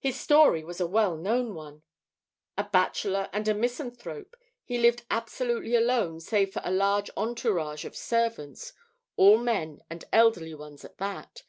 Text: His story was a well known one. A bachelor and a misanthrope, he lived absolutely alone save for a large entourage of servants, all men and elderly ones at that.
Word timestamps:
His 0.00 0.18
story 0.18 0.64
was 0.64 0.80
a 0.80 0.88
well 0.88 1.16
known 1.16 1.54
one. 1.54 1.84
A 2.58 2.64
bachelor 2.64 3.30
and 3.32 3.46
a 3.46 3.54
misanthrope, 3.54 4.36
he 4.64 4.76
lived 4.76 5.04
absolutely 5.08 5.76
alone 5.76 6.18
save 6.18 6.52
for 6.52 6.62
a 6.64 6.72
large 6.72 7.10
entourage 7.16 7.84
of 7.84 7.94
servants, 7.94 8.72
all 9.16 9.38
men 9.38 9.82
and 9.88 10.04
elderly 10.12 10.52
ones 10.56 10.84
at 10.84 10.98
that. 10.98 11.44